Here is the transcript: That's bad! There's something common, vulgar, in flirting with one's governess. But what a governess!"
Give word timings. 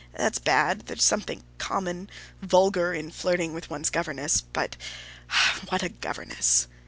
That's 0.13 0.39
bad! 0.39 0.87
There's 0.87 1.03
something 1.03 1.43
common, 1.59 2.09
vulgar, 2.41 2.91
in 2.91 3.11
flirting 3.11 3.53
with 3.53 3.69
one's 3.69 3.91
governess. 3.91 4.41
But 4.51 4.75
what 5.69 5.83
a 5.83 5.89
governess!" 5.89 6.67